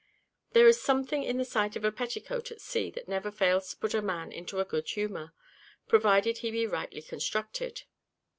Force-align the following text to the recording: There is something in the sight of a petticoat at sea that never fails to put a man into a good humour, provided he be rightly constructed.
There 0.53 0.67
is 0.67 0.81
something 0.81 1.21
in 1.21 1.37
the 1.37 1.45
sight 1.45 1.75
of 1.75 1.85
a 1.85 1.91
petticoat 1.91 2.49
at 2.49 2.59
sea 2.59 2.89
that 2.89 3.07
never 3.07 3.29
fails 3.31 3.69
to 3.69 3.77
put 3.77 3.93
a 3.93 4.01
man 4.01 4.31
into 4.31 4.59
a 4.59 4.65
good 4.65 4.89
humour, 4.89 5.31
provided 5.87 6.39
he 6.39 6.49
be 6.49 6.65
rightly 6.65 7.03
constructed. 7.03 7.83